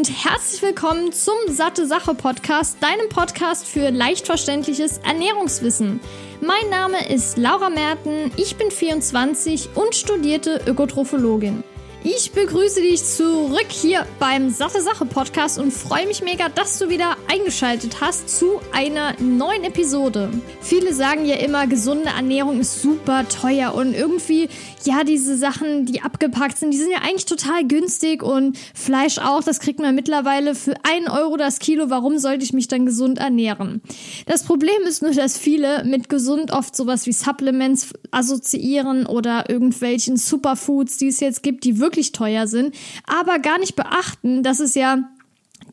[0.00, 6.00] und herzlich willkommen zum Satte Sache Podcast, deinem Podcast für leicht verständliches Ernährungswissen.
[6.40, 11.62] Mein Name ist Laura Merten, ich bin 24 und studierte Ökotrophologin.
[12.02, 16.88] Ich begrüße dich zurück hier beim Sache Sache Podcast und freue mich mega, dass du
[16.88, 20.30] wieder eingeschaltet hast zu einer neuen Episode.
[20.62, 24.48] Viele sagen ja immer, gesunde Ernährung ist super teuer und irgendwie,
[24.84, 29.42] ja, diese Sachen, die abgepackt sind, die sind ja eigentlich total günstig und Fleisch auch,
[29.42, 31.90] das kriegt man mittlerweile für einen Euro das Kilo.
[31.90, 33.82] Warum sollte ich mich dann gesund ernähren?
[34.24, 40.16] Das Problem ist nur, dass viele mit gesund oft sowas wie Supplements assoziieren oder irgendwelchen
[40.16, 42.74] Superfoods, die es jetzt gibt, die wirklich wirklich teuer sind,
[43.06, 44.98] aber gar nicht beachten, dass es ja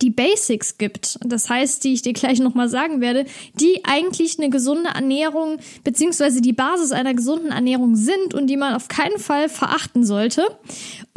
[0.02, 4.50] die Basics gibt, das heißt, die ich dir gleich nochmal sagen werde, die eigentlich eine
[4.50, 9.50] gesunde Ernährung beziehungsweise die Basis einer gesunden Ernährung sind und die man auf keinen Fall
[9.50, 10.46] verachten sollte.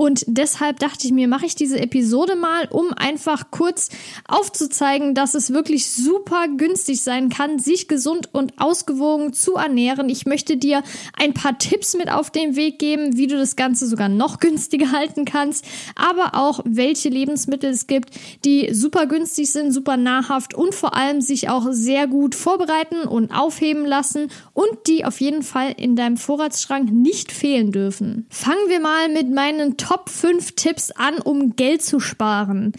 [0.01, 3.91] Und deshalb dachte ich mir, mache ich diese Episode mal, um einfach kurz
[4.27, 10.09] aufzuzeigen, dass es wirklich super günstig sein kann, sich gesund und ausgewogen zu ernähren.
[10.09, 10.83] Ich möchte dir
[11.19, 14.91] ein paar Tipps mit auf den Weg geben, wie du das Ganze sogar noch günstiger
[14.91, 18.15] halten kannst, aber auch welche Lebensmittel es gibt,
[18.47, 23.33] die super günstig sind, super nahrhaft und vor allem sich auch sehr gut vorbereiten und
[23.33, 28.25] aufheben lassen und die auf jeden Fall in deinem Vorratsschrank nicht fehlen dürfen.
[28.31, 32.73] Fangen wir mal mit meinen Top 5 Tipps an, um Geld zu sparen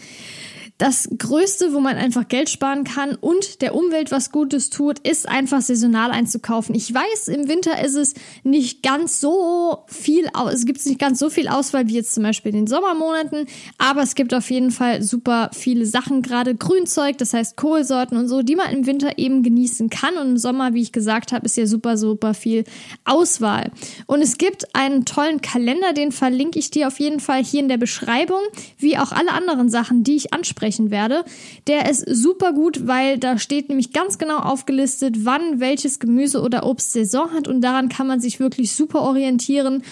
[0.82, 5.28] das Größte, wo man einfach Geld sparen kann und der Umwelt was Gutes tut, ist
[5.28, 6.74] einfach saisonal einzukaufen.
[6.74, 11.30] Ich weiß, im Winter ist es nicht ganz so viel, es gibt nicht ganz so
[11.30, 13.46] viel Auswahl wie jetzt zum Beispiel in den Sommermonaten,
[13.78, 18.26] aber es gibt auf jeden Fall super viele Sachen, gerade Grünzeug, das heißt Kohlsorten und
[18.26, 21.46] so, die man im Winter eben genießen kann und im Sommer, wie ich gesagt habe,
[21.46, 22.64] ist ja super, super viel
[23.04, 23.70] Auswahl.
[24.08, 27.68] Und es gibt einen tollen Kalender, den verlinke ich dir auf jeden Fall hier in
[27.68, 28.40] der Beschreibung,
[28.78, 31.24] wie auch alle anderen Sachen, die ich anspreche besprechen werde.
[31.66, 36.64] Der ist super gut, weil da steht nämlich ganz genau aufgelistet, wann welches Gemüse oder
[36.66, 39.82] Obst Saison hat und daran kann man sich wirklich super orientieren.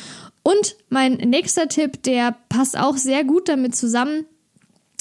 [0.42, 4.24] Und mein nächster Tipp, der passt auch sehr gut damit zusammen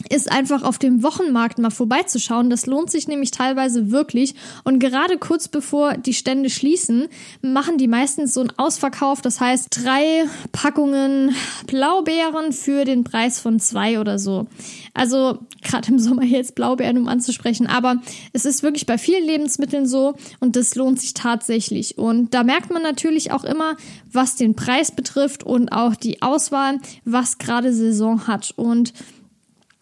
[0.10, 2.50] ist einfach auf dem Wochenmarkt mal vorbeizuschauen.
[2.50, 4.36] Das lohnt sich nämlich teilweise wirklich.
[4.64, 7.08] Und gerade kurz bevor die Stände schließen,
[7.42, 9.22] machen die meistens so einen Ausverkauf.
[9.22, 11.36] Das heißt, drei Packungen
[11.68, 14.48] Blaubeeren für den Preis von zwei oder so.
[14.94, 17.68] Also gerade im Sommer jetzt Blaubeeren, um anzusprechen.
[17.68, 18.02] Aber
[18.34, 21.98] es ist wirklich bei vielen Lebensmitteln so und das lohnt sich tatsächlich.
[21.98, 23.76] Und da merkt man natürlich auch immer,
[24.12, 28.54] was den Preis betrifft und auch die Auswahl, was gerade Saison hat.
[28.56, 28.94] Und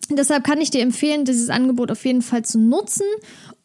[0.09, 3.05] Deshalb kann ich dir empfehlen, dieses Angebot auf jeden Fall zu nutzen.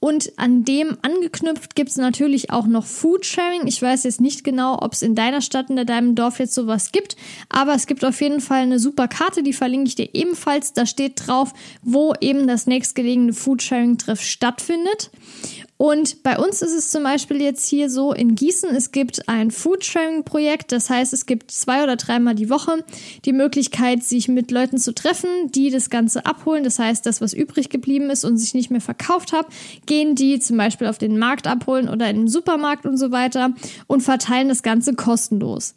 [0.00, 3.68] Und an dem angeknüpft gibt es natürlich auch noch Foodsharing.
[3.68, 6.90] Ich weiß jetzt nicht genau, ob es in deiner Stadt, in deinem Dorf jetzt sowas
[6.90, 7.14] gibt,
[7.48, 10.72] aber es gibt auf jeden Fall eine super Karte, die verlinke ich dir ebenfalls.
[10.72, 15.12] Da steht drauf, wo eben das nächstgelegene Foodsharing-Treff stattfindet.
[15.76, 19.50] Und bei uns ist es zum Beispiel jetzt hier so in Gießen, es gibt ein
[19.50, 22.84] Foodsharing-Projekt, das heißt, es gibt zwei oder dreimal die Woche
[23.24, 26.62] die Möglichkeit, sich mit Leuten zu treffen, die das Ganze abholen.
[26.62, 29.46] Das heißt, das, was übrig geblieben ist und sich nicht mehr verkauft hat,
[29.84, 33.52] gehen die zum Beispiel auf den Markt abholen oder in den Supermarkt und so weiter
[33.88, 35.74] und verteilen das Ganze kostenlos.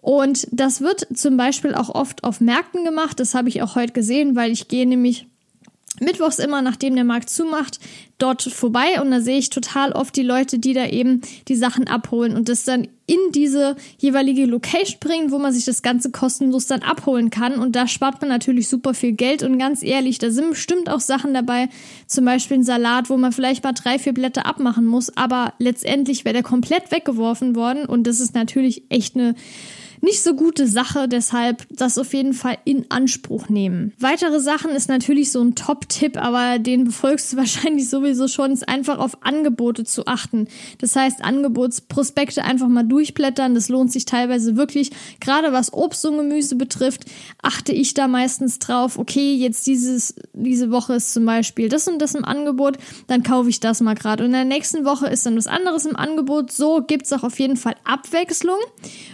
[0.00, 3.20] Und das wird zum Beispiel auch oft auf Märkten gemacht.
[3.20, 5.28] Das habe ich auch heute gesehen, weil ich gehe nämlich
[6.00, 7.78] mittwochs immer, nachdem der Markt zumacht,
[8.18, 11.88] dort vorbei und da sehe ich total oft die Leute, die da eben die Sachen
[11.88, 16.66] abholen und das dann in diese jeweilige Location bringen, wo man sich das Ganze kostenlos
[16.66, 17.56] dann abholen kann.
[17.56, 19.42] Und da spart man natürlich super viel Geld.
[19.42, 21.68] Und ganz ehrlich, da sind bestimmt auch Sachen dabei,
[22.06, 25.14] zum Beispiel ein Salat, wo man vielleicht mal drei, vier Blätter abmachen muss.
[25.14, 27.84] Aber letztendlich wäre der komplett weggeworfen worden.
[27.84, 29.34] Und das ist natürlich echt eine
[30.02, 33.92] nicht so gute Sache, deshalb das auf jeden Fall in Anspruch nehmen.
[34.00, 38.68] Weitere Sachen ist natürlich so ein Top-Tipp, aber den befolgst du wahrscheinlich sowieso schon, ist
[38.68, 40.48] einfach auf Angebote zu achten.
[40.78, 44.90] Das heißt, Angebotsprospekte einfach mal durchblättern, das lohnt sich teilweise wirklich.
[45.20, 47.04] Gerade was Obst und Gemüse betrifft,
[47.40, 52.00] achte ich da meistens drauf, okay, jetzt dieses, diese Woche ist zum Beispiel das und
[52.02, 52.76] das im Angebot,
[53.06, 54.24] dann kaufe ich das mal gerade.
[54.24, 56.50] Und in der nächsten Woche ist dann was anderes im Angebot.
[56.50, 58.58] So gibt's auch auf jeden Fall Abwechslung.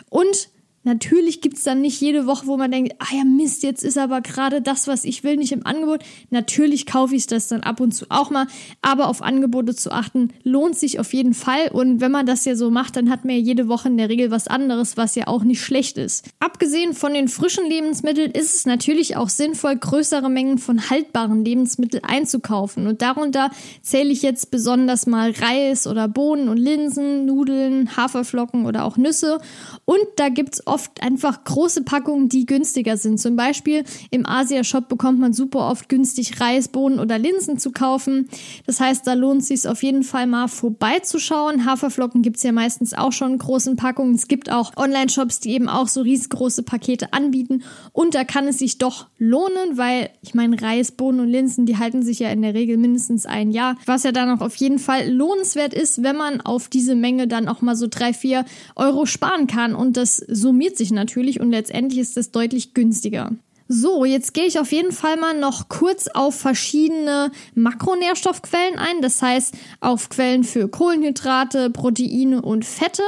[0.09, 0.49] Und
[0.89, 3.99] Natürlich gibt es dann nicht jede Woche, wo man denkt, ah ja Mist, jetzt ist
[3.99, 6.03] aber gerade das, was ich will, nicht im Angebot.
[6.31, 8.47] Natürlich kaufe ich das dann ab und zu auch mal,
[8.81, 11.69] aber auf Angebote zu achten lohnt sich auf jeden Fall.
[11.71, 14.09] Und wenn man das ja so macht, dann hat man ja jede Woche in der
[14.09, 16.25] Regel was anderes, was ja auch nicht schlecht ist.
[16.41, 22.03] Abgesehen von den frischen Lebensmitteln ist es natürlich auch sinnvoll, größere Mengen von haltbaren Lebensmitteln
[22.03, 22.87] einzukaufen.
[22.87, 23.51] Und darunter
[23.83, 29.39] zähle ich jetzt besonders mal Reis oder Bohnen und Linsen, Nudeln, Haferflocken oder auch Nüsse.
[29.85, 33.19] Und da gibt es oft oft einfach große Packungen, die günstiger sind.
[33.19, 33.83] Zum Beispiel
[34.13, 38.29] im Asia-Shop bekommt man super oft günstig Reis, Bohnen oder Linsen zu kaufen.
[38.65, 41.65] Das heißt, da lohnt es sich auf jeden Fall mal vorbeizuschauen.
[41.65, 44.15] Haferflocken gibt's ja meistens auch schon in großen Packungen.
[44.15, 47.65] Es gibt auch Online-Shops, die eben auch so riesengroße Pakete anbieten.
[47.93, 51.79] Und da kann es sich doch lohnen, weil ich meine, Reis, Bohnen und Linsen, die
[51.79, 53.77] halten sich ja in der Regel mindestens ein Jahr.
[53.85, 57.49] Was ja dann auch auf jeden Fall lohnenswert ist, wenn man auf diese Menge dann
[57.49, 58.45] auch mal so drei, vier
[58.77, 59.75] Euro sparen kann.
[59.75, 63.33] Und das summiert sich natürlich und letztendlich ist es deutlich günstiger.
[63.71, 69.21] So, jetzt gehe ich auf jeden Fall mal noch kurz auf verschiedene Makronährstoffquellen ein, das
[69.21, 73.03] heißt auf Quellen für Kohlenhydrate, Proteine und Fette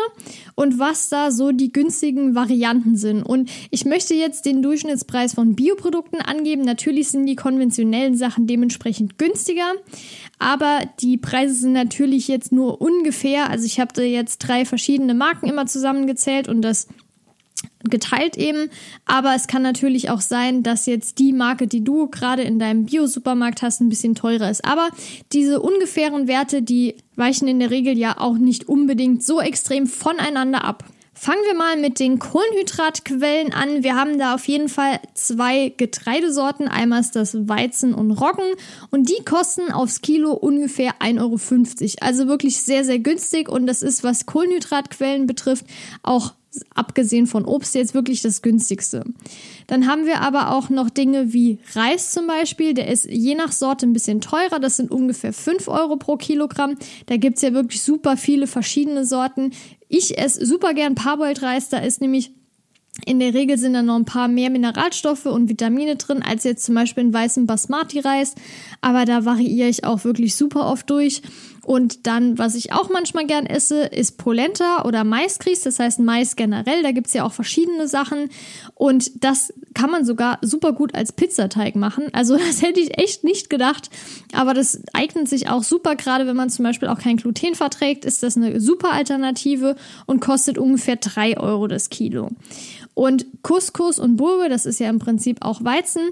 [0.56, 3.22] und was da so die günstigen Varianten sind.
[3.22, 6.60] Und ich möchte jetzt den Durchschnittspreis von Bioprodukten angeben.
[6.60, 9.72] Natürlich sind die konventionellen Sachen dementsprechend günstiger,
[10.38, 13.48] aber die Preise sind natürlich jetzt nur ungefähr.
[13.48, 16.86] Also ich habe da jetzt drei verschiedene Marken immer zusammengezählt und das
[17.90, 18.70] geteilt eben.
[19.04, 22.86] Aber es kann natürlich auch sein, dass jetzt die Marke, die du gerade in deinem
[22.86, 24.64] Bio-Supermarkt hast, ein bisschen teurer ist.
[24.64, 24.88] Aber
[25.32, 30.64] diese ungefähren Werte, die weichen in der Regel ja auch nicht unbedingt so extrem voneinander
[30.64, 30.84] ab.
[31.22, 33.82] Fangen wir mal mit den Kohlenhydratquellen an.
[33.82, 36.66] Wir haben da auf jeden Fall zwei Getreidesorten.
[36.66, 38.54] Einmal ist das Weizen und Roggen
[38.90, 41.96] und die kosten aufs Kilo ungefähr 1,50 Euro.
[42.00, 45.66] Also wirklich sehr, sehr günstig und das ist, was Kohlenhydratquellen betrifft,
[46.02, 46.32] auch
[46.74, 49.04] abgesehen von Obst jetzt wirklich das günstigste.
[49.66, 52.74] Dann haben wir aber auch noch Dinge wie Reis zum Beispiel.
[52.74, 54.58] Der ist je nach Sorte ein bisschen teurer.
[54.58, 56.76] Das sind ungefähr 5 Euro pro Kilogramm.
[57.06, 59.52] Da gibt's ja wirklich super viele verschiedene Sorten.
[59.88, 61.68] Ich esse super gern Parboiled-Reis.
[61.68, 62.32] Da ist nämlich
[63.06, 66.64] in der Regel sind da noch ein paar mehr Mineralstoffe und Vitamine drin als jetzt
[66.64, 68.34] zum Beispiel in weißem Basmati-Reis.
[68.80, 71.22] Aber da variiere ich auch wirklich super oft durch.
[71.64, 76.36] Und dann, was ich auch manchmal gern esse, ist Polenta oder Maisgrieß, das heißt Mais
[76.36, 76.82] generell.
[76.82, 78.30] Da gibt's ja auch verschiedene Sachen.
[78.74, 82.04] Und das kann man sogar super gut als Pizzateig machen.
[82.12, 83.90] Also das hätte ich echt nicht gedacht.
[84.32, 88.04] Aber das eignet sich auch super, gerade wenn man zum Beispiel auch kein Gluten verträgt,
[88.04, 89.76] ist das eine super Alternative
[90.06, 92.30] und kostet ungefähr drei Euro das Kilo.
[92.94, 96.10] Und Couscous und Burge, das ist ja im Prinzip auch Weizen,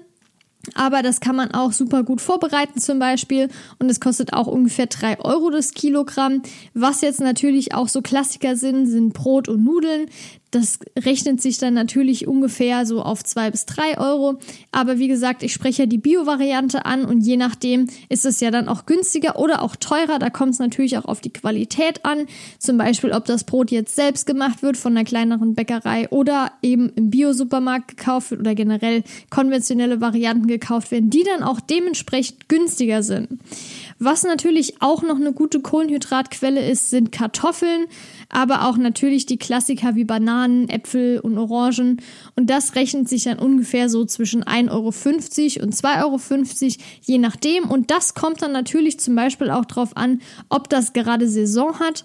[0.74, 3.48] aber das kann man auch super gut vorbereiten zum Beispiel
[3.78, 6.42] und es kostet auch ungefähr drei Euro das Kilogramm.
[6.74, 10.06] Was jetzt natürlich auch so Klassiker sind, sind Brot und Nudeln.
[10.50, 14.38] Das rechnet sich dann natürlich ungefähr so auf zwei bis drei Euro.
[14.72, 18.50] Aber wie gesagt, ich spreche ja die Bio-Variante an und je nachdem ist es ja
[18.50, 20.18] dann auch günstiger oder auch teurer.
[20.18, 22.26] Da kommt es natürlich auch auf die Qualität an.
[22.58, 26.90] Zum Beispiel, ob das Brot jetzt selbst gemacht wird von einer kleineren Bäckerei oder eben
[26.96, 33.02] im Bio-Supermarkt gekauft wird oder generell konventionelle Varianten gekauft werden, die dann auch dementsprechend günstiger
[33.02, 33.38] sind.
[33.98, 37.86] Was natürlich auch noch eine gute Kohlenhydratquelle ist, sind Kartoffeln
[38.28, 42.00] aber auch natürlich die Klassiker wie Bananen, Äpfel und Orangen.
[42.36, 47.64] Und das rechnet sich dann ungefähr so zwischen 1,50 Euro und 2,50 Euro, je nachdem.
[47.64, 52.04] Und das kommt dann natürlich zum Beispiel auch darauf an, ob das gerade Saison hat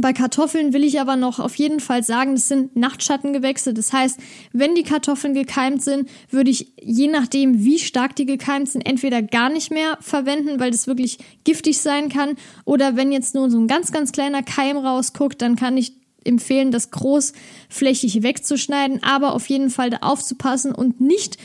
[0.00, 3.74] bei Kartoffeln will ich aber noch auf jeden Fall sagen, das sind Nachtschattengewächse.
[3.74, 4.18] Das heißt,
[4.52, 9.22] wenn die Kartoffeln gekeimt sind, würde ich je nachdem, wie stark die gekeimt sind, entweder
[9.22, 12.36] gar nicht mehr verwenden, weil das wirklich giftig sein kann.
[12.64, 15.92] Oder wenn jetzt nur so ein ganz, ganz kleiner Keim rausguckt, dann kann ich
[16.24, 21.38] empfehlen, das großflächig wegzuschneiden, aber auf jeden Fall da aufzupassen und nicht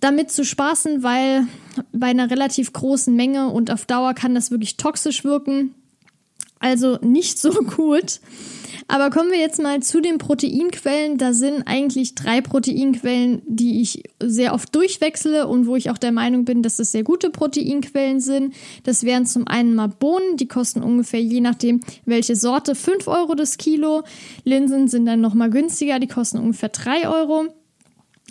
[0.00, 1.46] damit zu spaßen, weil
[1.92, 5.74] bei einer relativ großen Menge und auf Dauer kann das wirklich toxisch wirken.
[6.60, 8.20] Also nicht so gut.
[8.90, 11.18] Aber kommen wir jetzt mal zu den Proteinquellen.
[11.18, 16.12] Da sind eigentlich drei Proteinquellen, die ich sehr oft durchwechsle und wo ich auch der
[16.12, 18.54] Meinung bin, dass das sehr gute Proteinquellen sind.
[18.84, 23.34] Das wären zum einen mal Bohnen, die kosten ungefähr je nachdem, welche Sorte, 5 Euro
[23.34, 24.04] das Kilo.
[24.44, 27.48] Linsen sind dann nochmal günstiger, die kosten ungefähr 3 Euro.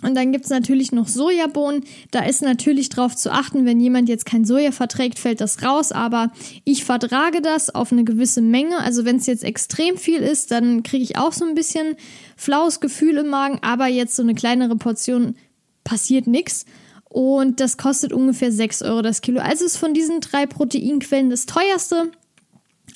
[0.02, 1.84] Und dann gibt's natürlich noch Sojabohnen.
[2.12, 5.90] Da ist natürlich drauf zu achten, wenn jemand jetzt kein Soja verträgt, fällt das raus.
[5.90, 6.30] Aber
[6.64, 8.78] ich vertrage das auf eine gewisse Menge.
[8.78, 11.96] Also wenn es jetzt extrem viel ist, dann kriege ich auch so ein bisschen
[12.36, 13.58] flaues Gefühl im Magen.
[13.62, 15.34] Aber jetzt so eine kleinere Portion
[15.82, 16.64] passiert nichts.
[17.08, 19.40] Und das kostet ungefähr 6 Euro das Kilo.
[19.40, 22.12] Also ist von diesen drei Proteinquellen das teuerste,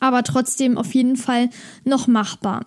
[0.01, 1.49] aber trotzdem auf jeden Fall
[1.85, 2.65] noch machbar.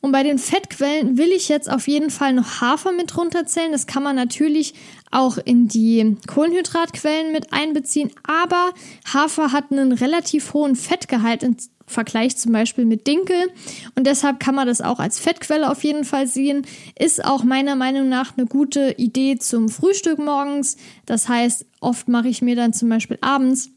[0.00, 3.72] Und bei den Fettquellen will ich jetzt auf jeden Fall noch Hafer mit runterzählen.
[3.72, 4.74] Das kann man natürlich
[5.10, 8.10] auch in die Kohlenhydratquellen mit einbeziehen.
[8.22, 8.72] Aber
[9.12, 13.50] Hafer hat einen relativ hohen Fettgehalt im Vergleich zum Beispiel mit Dinkel.
[13.94, 16.66] Und deshalb kann man das auch als Fettquelle auf jeden Fall sehen.
[16.98, 20.76] Ist auch meiner Meinung nach eine gute Idee zum Frühstück morgens.
[21.04, 23.70] Das heißt, oft mache ich mir dann zum Beispiel abends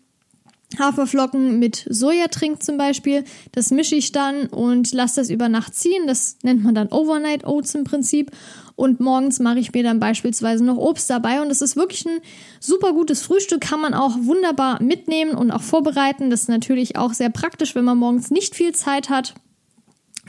[0.80, 3.24] Haferflocken mit Sojatrink zum Beispiel.
[3.52, 6.08] Das mische ich dann und lasse das über Nacht ziehen.
[6.08, 8.32] Das nennt man dann Overnight Oats im Prinzip.
[8.76, 11.42] Und morgens mache ich mir dann beispielsweise noch Obst dabei.
[11.42, 12.20] Und das ist wirklich ein
[12.60, 13.62] super gutes Frühstück.
[13.62, 16.30] Kann man auch wunderbar mitnehmen und auch vorbereiten.
[16.30, 19.36] Das ist natürlich auch sehr praktisch, wenn man morgens nicht viel Zeit hat.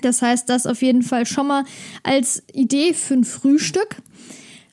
[0.02, 1.64] Das heißt, das auf jeden Fall schon mal
[2.02, 3.96] als Idee für ein Frühstück.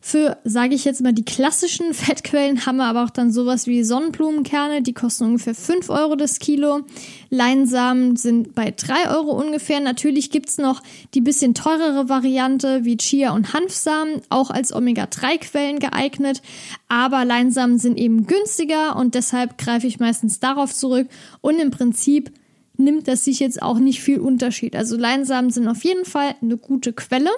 [0.03, 3.83] Für, sage ich jetzt mal, die klassischen Fettquellen haben wir aber auch dann sowas wie
[3.83, 6.81] Sonnenblumenkerne, die kosten ungefähr 5 Euro das Kilo.
[7.29, 9.79] Leinsamen sind bei 3 Euro ungefähr.
[9.79, 10.81] Natürlich gibt's noch
[11.13, 16.41] die bisschen teurere Variante wie Chia und Hanfsamen, auch als Omega-3-Quellen geeignet.
[16.89, 21.07] Aber Leinsamen sind eben günstiger und deshalb greife ich meistens darauf zurück.
[21.41, 22.31] Und im Prinzip
[22.75, 24.75] nimmt das sich jetzt auch nicht viel Unterschied.
[24.75, 27.29] Also Leinsamen sind auf jeden Fall eine gute Quelle.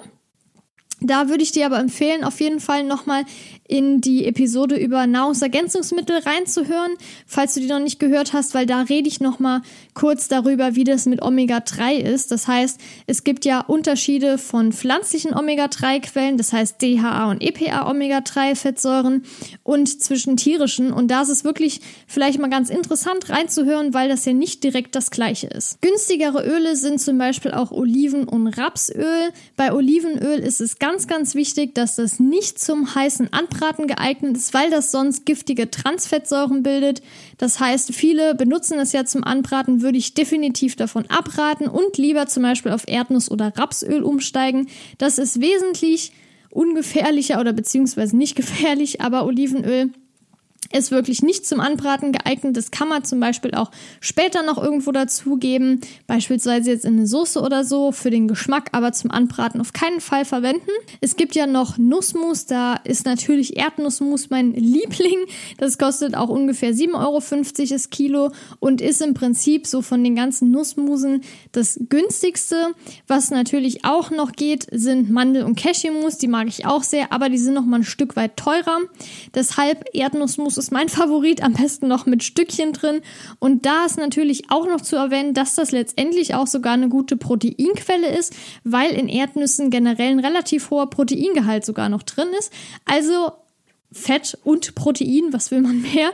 [1.06, 3.24] Da würde ich dir aber empfehlen, auf jeden Fall nochmal
[3.66, 6.92] in die Episode über Nahrungsergänzungsmittel reinzuhören,
[7.26, 9.62] falls du die noch nicht gehört hast, weil da rede ich nochmal
[9.94, 12.30] kurz darüber, wie das mit Omega-3 ist.
[12.30, 19.24] Das heißt, es gibt ja Unterschiede von pflanzlichen Omega-3-Quellen, das heißt DHA und EPA Omega-3-Fettsäuren
[19.62, 20.92] und zwischen tierischen.
[20.92, 24.94] Und da ist es wirklich vielleicht mal ganz interessant reinzuhören, weil das ja nicht direkt
[24.94, 25.80] das gleiche ist.
[25.80, 29.30] Günstigere Öle sind zum Beispiel auch Oliven- und Rapsöl.
[29.56, 34.54] Bei Olivenöl ist es ganz, ganz wichtig, dass das nicht zum heißen Anbraten geeignet ist,
[34.54, 37.02] weil das sonst giftige Transfettsäuren bildet.
[37.38, 42.26] Das heißt, viele benutzen es ja zum Anbraten, würde ich definitiv davon abraten und lieber
[42.26, 44.68] zum Beispiel auf Erdnuss- oder Rapsöl umsteigen.
[44.98, 46.12] Das ist wesentlich
[46.50, 49.90] ungefährlicher oder beziehungsweise nicht gefährlich, aber Olivenöl
[50.72, 52.56] ist wirklich nicht zum Anbraten geeignet.
[52.56, 57.40] Das kann man zum Beispiel auch später noch irgendwo dazugeben, beispielsweise jetzt in eine Soße
[57.40, 60.70] oder so für den Geschmack, aber zum Anbraten auf keinen Fall verwenden.
[61.00, 65.18] Es gibt ja noch Nussmus, da ist natürlich Erdnussmus mein Liebling.
[65.58, 67.20] Das kostet auch ungefähr 7,50 Euro
[67.70, 68.30] das Kilo
[68.60, 72.74] und ist im Prinzip so von den ganzen Nussmusen das günstigste.
[73.06, 76.18] Was natürlich auch noch geht, sind Mandel- und Cashewmus.
[76.18, 78.78] Die mag ich auch sehr, aber die sind noch mal ein Stück weit teurer.
[79.34, 83.00] Deshalb Erdnussmus ist mein Favorit, am besten noch mit Stückchen drin.
[83.38, 87.16] Und da ist natürlich auch noch zu erwähnen, dass das letztendlich auch sogar eine gute
[87.16, 88.34] Proteinquelle ist,
[88.64, 92.52] weil in Erdnüssen generell ein relativ hoher Proteingehalt sogar noch drin ist.
[92.84, 93.32] Also
[93.92, 96.10] Fett und Protein, was will man mehr?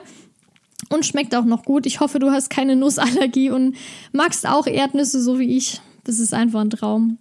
[0.88, 1.86] Und schmeckt auch noch gut.
[1.86, 3.76] Ich hoffe, du hast keine Nussallergie und
[4.12, 5.80] magst auch Erdnüsse so wie ich.
[6.04, 7.18] Das ist einfach ein Traum.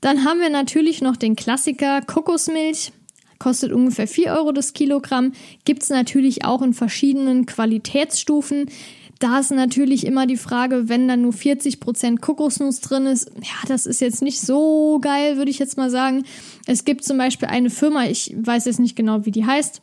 [0.00, 2.92] Dann haben wir natürlich noch den Klassiker Kokosmilch
[3.40, 5.32] kostet ungefähr 4 Euro das Kilogramm.
[5.64, 8.70] Gibt es natürlich auch in verschiedenen Qualitätsstufen.
[9.18, 13.84] Da ist natürlich immer die Frage, wenn da nur 40% Kokosnuss drin ist, ja, das
[13.84, 16.24] ist jetzt nicht so geil, würde ich jetzt mal sagen.
[16.66, 19.82] Es gibt zum Beispiel eine Firma, ich weiß jetzt nicht genau, wie die heißt,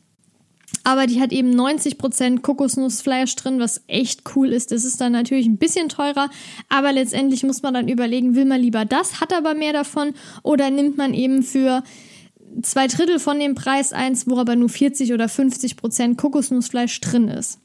[0.84, 4.72] aber die hat eben 90% Kokosnussfleisch drin, was echt cool ist.
[4.72, 6.30] Das ist dann natürlich ein bisschen teurer,
[6.70, 10.72] aber letztendlich muss man dann überlegen, will man lieber das, hat aber mehr davon oder
[10.72, 11.84] nimmt man eben für
[12.62, 17.28] zwei Drittel von dem Preis eins, wo aber nur 40 oder 50 Prozent Kokosnussfleisch drin
[17.28, 17.60] ist.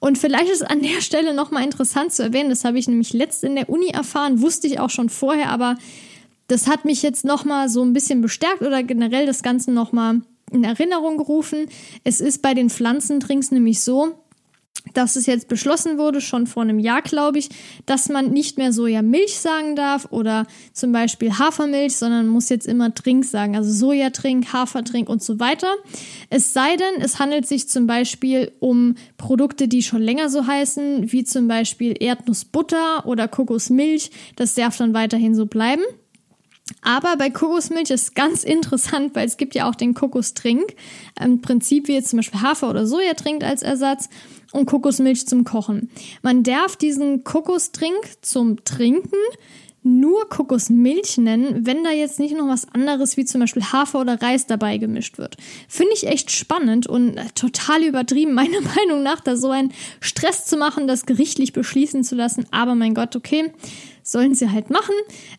[0.00, 3.42] Und vielleicht ist an der Stelle nochmal interessant zu erwähnen, das habe ich nämlich letzt
[3.42, 5.76] in der Uni erfahren, wusste ich auch schon vorher, aber
[6.46, 10.64] das hat mich jetzt nochmal so ein bisschen bestärkt oder generell das Ganze nochmal in
[10.64, 11.66] Erinnerung gerufen.
[12.04, 14.14] Es ist bei den Pflanzendrinks nämlich so,
[14.94, 17.48] dass es jetzt beschlossen wurde, schon vor einem Jahr, glaube ich,
[17.86, 22.94] dass man nicht mehr Sojamilch sagen darf oder zum Beispiel Hafermilch, sondern muss jetzt immer
[22.94, 25.68] Trink sagen, also Sojatrink, Hafertrink und so weiter.
[26.30, 31.12] Es sei denn, es handelt sich zum Beispiel um Produkte, die schon länger so heißen,
[31.12, 34.10] wie zum Beispiel Erdnussbutter oder Kokosmilch.
[34.36, 35.82] Das darf dann weiterhin so bleiben.
[36.82, 40.74] Aber bei Kokosmilch ist ganz interessant, weil es gibt ja auch den Kokostrink.
[41.22, 44.08] Im Prinzip wie jetzt zum Beispiel Hafer- oder Sojatrink als Ersatz
[44.52, 45.90] und Kokosmilch zum Kochen.
[46.22, 49.16] Man darf diesen Kokostrink zum Trinken
[49.82, 54.20] nur Kokosmilch nennen, wenn da jetzt nicht noch was anderes wie zum Beispiel Hafer oder
[54.20, 55.36] Reis dabei gemischt wird.
[55.68, 60.56] Finde ich echt spannend und total übertrieben, meiner Meinung nach, da so einen Stress zu
[60.56, 62.46] machen, das gerichtlich beschließen zu lassen.
[62.50, 63.52] Aber mein Gott, okay,
[64.10, 64.94] sollen sie halt machen.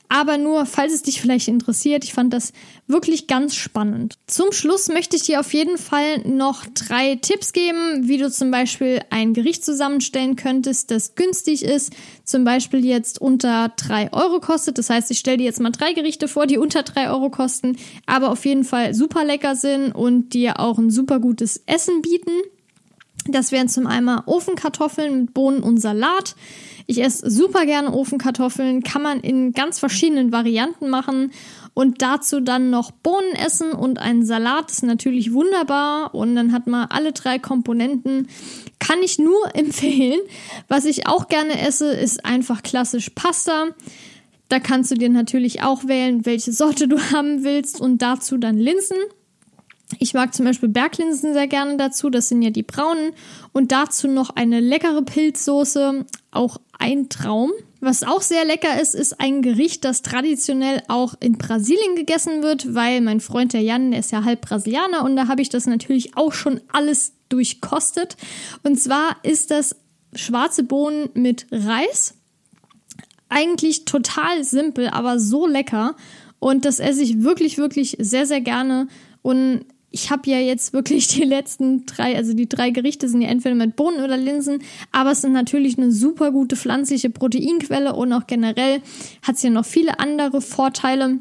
[0.07, 2.53] Aber nur, falls es dich vielleicht interessiert, ich fand das
[2.87, 4.17] wirklich ganz spannend.
[4.27, 8.51] Zum Schluss möchte ich dir auf jeden Fall noch drei Tipps geben, wie du zum
[8.51, 14.77] Beispiel ein Gericht zusammenstellen könntest, das günstig ist, zum Beispiel jetzt unter drei Euro kostet.
[14.77, 17.77] Das heißt, ich stelle dir jetzt mal drei Gerichte vor, die unter drei Euro kosten,
[18.05, 22.31] aber auf jeden Fall super lecker sind und dir auch ein super gutes Essen bieten.
[23.27, 26.35] Das wären zum einen Ofenkartoffeln mit Bohnen und Salat.
[26.89, 31.31] Ich esse super gerne Ofenkartoffeln, kann man in ganz verschiedenen Varianten machen.
[31.75, 36.15] Und dazu dann noch Bohnen essen und ein Salat ist natürlich wunderbar.
[36.15, 38.27] Und dann hat man alle drei Komponenten.
[38.79, 40.19] Kann ich nur empfehlen.
[40.67, 43.67] Was ich auch gerne esse, ist einfach klassisch Pasta.
[44.47, 48.57] Da kannst du dir natürlich auch wählen, welche Sorte du haben willst und dazu dann
[48.57, 48.97] Linsen.
[49.99, 53.11] Ich mag zum Beispiel Berglinsen sehr gerne dazu, das sind ja die braunen.
[53.53, 57.51] Und dazu noch eine leckere Pilzsoße, auch ein Traum.
[57.81, 62.73] Was auch sehr lecker ist, ist ein Gericht, das traditionell auch in Brasilien gegessen wird,
[62.73, 65.65] weil mein Freund der Jan, der ist ja halb Brasilianer und da habe ich das
[65.65, 68.17] natürlich auch schon alles durchkostet.
[68.63, 69.75] Und zwar ist das
[70.13, 72.15] schwarze Bohnen mit Reis.
[73.29, 75.95] Eigentlich total simpel, aber so lecker.
[76.39, 78.87] Und das esse ich wirklich, wirklich sehr, sehr gerne.
[79.21, 83.29] Und ich habe ja jetzt wirklich die letzten drei, also die drei Gerichte sind ja
[83.29, 84.59] entweder mit Bohnen oder Linsen,
[84.91, 88.81] aber es sind natürlich eine super gute pflanzliche Proteinquelle und auch generell
[89.23, 91.19] hat es ja noch viele andere Vorteile.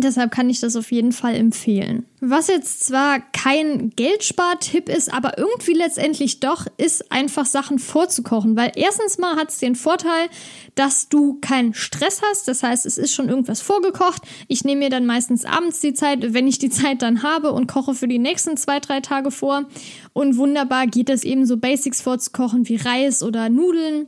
[0.00, 2.06] Deshalb kann ich das auf jeden Fall empfehlen.
[2.20, 8.56] Was jetzt zwar kein Geldspartipp ist, aber irgendwie letztendlich doch, ist einfach Sachen vorzukochen.
[8.56, 10.28] Weil erstens mal hat es den Vorteil,
[10.74, 12.46] dass du keinen Stress hast.
[12.46, 14.22] Das heißt, es ist schon irgendwas vorgekocht.
[14.46, 17.66] Ich nehme mir dann meistens abends die Zeit, wenn ich die Zeit dann habe und
[17.66, 19.64] koche für die nächsten zwei, drei Tage vor.
[20.12, 24.06] Und wunderbar geht es eben so Basics vorzukochen wie Reis oder Nudeln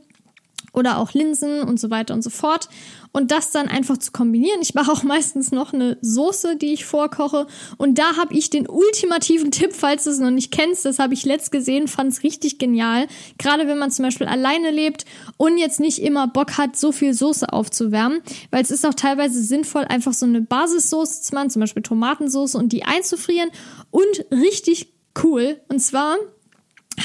[0.73, 2.69] oder auch Linsen und so weiter und so fort.
[3.13, 4.61] Und das dann einfach zu kombinieren.
[4.61, 7.47] Ich mache auch meistens noch eine Soße, die ich vorkoche.
[7.77, 10.85] Und da habe ich den ultimativen Tipp, falls du es noch nicht kennst.
[10.85, 13.07] Das habe ich letzt gesehen, fand es richtig genial.
[13.37, 15.05] Gerade wenn man zum Beispiel alleine lebt
[15.37, 18.21] und jetzt nicht immer Bock hat, so viel Soße aufzuwärmen.
[18.49, 22.55] Weil es ist auch teilweise sinnvoll, einfach so eine Basissoße zu machen, zum Beispiel Tomatensauce
[22.55, 23.49] und die einzufrieren.
[23.89, 25.59] Und richtig cool.
[25.67, 26.15] Und zwar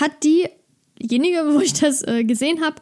[0.00, 2.76] hat diejenige, wo ich das äh, gesehen habe,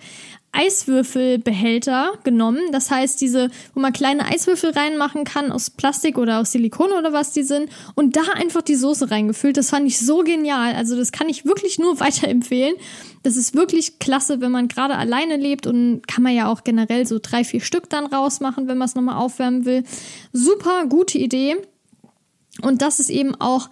[0.54, 2.60] Eiswürfelbehälter genommen.
[2.72, 7.12] Das heißt, diese, wo man kleine Eiswürfel reinmachen kann aus Plastik oder aus Silikon oder
[7.12, 7.68] was die sind.
[7.94, 9.56] Und da einfach die Soße reingefüllt.
[9.56, 10.74] Das fand ich so genial.
[10.74, 12.76] Also das kann ich wirklich nur weiterempfehlen.
[13.22, 17.06] Das ist wirklich klasse, wenn man gerade alleine lebt und kann man ja auch generell
[17.06, 19.82] so drei, vier Stück dann rausmachen, wenn man es nochmal aufwärmen will.
[20.32, 21.56] Super gute Idee.
[22.62, 23.68] Und das ist eben auch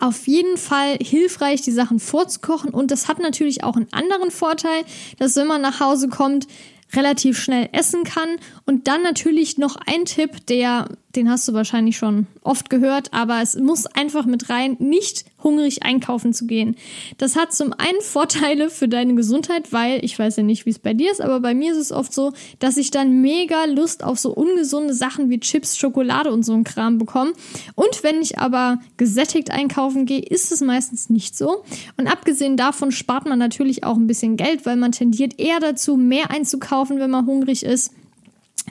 [0.00, 2.70] auf jeden Fall hilfreich, die Sachen vorzukochen.
[2.70, 4.84] Und das hat natürlich auch einen anderen Vorteil,
[5.18, 6.46] dass wenn man nach Hause kommt,
[6.94, 8.28] relativ schnell essen kann.
[8.66, 13.40] Und dann natürlich noch ein Tipp, der, den hast du wahrscheinlich schon oft gehört, aber
[13.42, 16.76] es muss einfach mit rein, nicht hungrig einkaufen zu gehen.
[17.18, 20.78] Das hat zum einen Vorteile für deine Gesundheit, weil ich weiß ja nicht, wie es
[20.78, 24.04] bei dir ist, aber bei mir ist es oft so, dass ich dann mega Lust
[24.04, 27.32] auf so ungesunde Sachen wie Chips, Schokolade und so ein Kram bekomme.
[27.74, 31.64] Und wenn ich aber gesättigt einkaufen gehe, ist es meistens nicht so.
[31.96, 35.96] Und abgesehen davon spart man natürlich auch ein bisschen Geld, weil man tendiert eher dazu,
[35.96, 37.92] mehr einzukaufen, wenn man hungrig ist.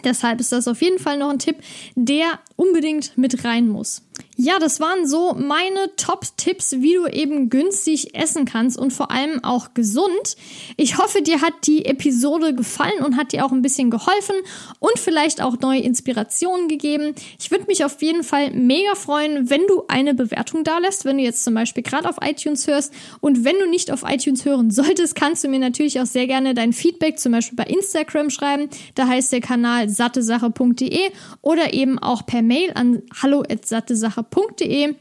[0.03, 1.57] Deshalb ist das auf jeden Fall noch ein Tipp,
[1.95, 4.01] der unbedingt mit rein muss.
[4.41, 9.43] Ja, das waren so meine Top-Tipps, wie du eben günstig essen kannst und vor allem
[9.43, 10.37] auch gesund.
[10.77, 14.35] Ich hoffe, dir hat die Episode gefallen und hat dir auch ein bisschen geholfen
[14.79, 17.15] und vielleicht auch neue Inspirationen gegeben.
[17.37, 21.17] Ich würde mich auf jeden Fall mega freuen, wenn du eine Bewertung da lässt, wenn
[21.17, 22.93] du jetzt zum Beispiel gerade auf iTunes hörst.
[23.19, 26.53] Und wenn du nicht auf iTunes hören solltest, kannst du mir natürlich auch sehr gerne
[26.53, 28.69] dein Feedback zum Beispiel bei Instagram schreiben.
[28.95, 34.95] Da heißt der Kanal sattesache.de oder eben auch per Mail an hallo@sattesache www.podcast.de.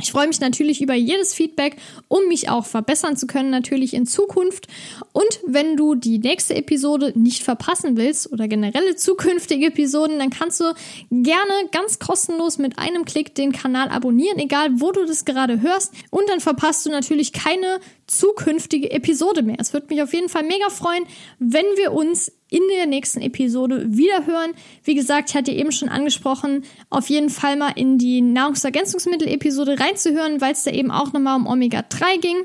[0.00, 4.06] Ich freue mich natürlich über jedes Feedback, um mich auch verbessern zu können, natürlich in
[4.06, 4.68] Zukunft.
[5.12, 10.60] Und wenn du die nächste Episode nicht verpassen willst oder generelle zukünftige Episoden, dann kannst
[10.60, 10.72] du
[11.10, 15.92] gerne ganz kostenlos mit einem Klick den Kanal abonnieren, egal wo du das gerade hörst.
[16.10, 19.56] Und dann verpasst du natürlich keine zukünftige Episode mehr.
[19.58, 21.06] Es würde mich auf jeden Fall mega freuen,
[21.40, 24.52] wenn wir uns in der nächsten Episode wieder hören.
[24.84, 30.40] Wie gesagt, ich hatte eben schon angesprochen, auf jeden Fall mal in die Nahrungsergänzungsmittel-Episode reinzuhören,
[30.40, 32.36] weil es da eben auch nochmal um Omega-3 ging.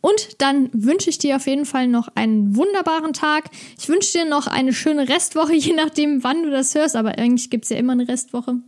[0.00, 3.50] Und dann wünsche ich dir auf jeden Fall noch einen wunderbaren Tag.
[3.78, 6.96] Ich wünsche dir noch eine schöne Restwoche, je nachdem, wann du das hörst.
[6.96, 8.56] Aber eigentlich gibt es ja immer eine Restwoche.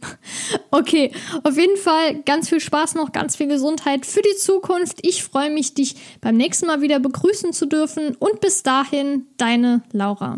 [0.70, 1.12] Okay,
[1.44, 4.98] auf jeden Fall ganz viel Spaß noch, ganz viel Gesundheit für die Zukunft.
[5.02, 8.14] Ich freue mich, dich beim nächsten Mal wieder begrüßen zu dürfen.
[8.16, 10.36] Und bis dahin, deine Laura.